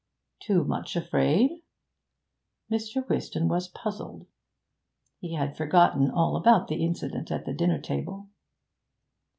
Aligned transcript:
'Too 0.39 0.63
much 0.63 0.95
afraid?' 0.95 1.61
Mr. 2.71 3.07
Whiston 3.07 3.47
was 3.47 3.67
puzzled. 3.67 4.25
He 5.19 5.35
had 5.35 5.55
forgotten 5.55 6.09
all 6.09 6.35
about 6.35 6.69
the 6.69 6.83
incident 6.83 7.29
at 7.31 7.45
the 7.45 7.53
dinner 7.53 7.79
table. 7.79 8.27